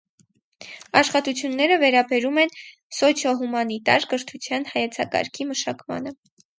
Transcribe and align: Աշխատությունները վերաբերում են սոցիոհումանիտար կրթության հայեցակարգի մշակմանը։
Աշխատությունները 1.01 1.77
վերաբերում 1.83 2.41
են 2.45 2.55
սոցիոհումանիտար 3.03 4.11
կրթության 4.17 4.71
հայեցակարգի 4.75 5.53
մշակմանը։ 5.57 6.21